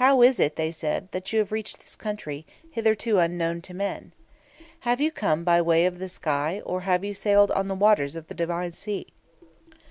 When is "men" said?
3.74-4.12